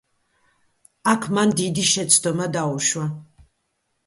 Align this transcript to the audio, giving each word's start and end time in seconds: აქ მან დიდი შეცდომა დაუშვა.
აქ 1.11 1.27
მან 1.39 1.53
დიდი 1.59 1.83
შეცდომა 1.91 2.49
დაუშვა. 2.57 3.07